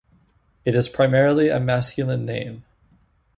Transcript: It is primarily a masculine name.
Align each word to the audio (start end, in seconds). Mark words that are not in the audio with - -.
It 0.65 0.73
is 0.73 0.89
primarily 0.89 1.49
a 1.49 1.59
masculine 1.59 2.25
name. 2.25 2.63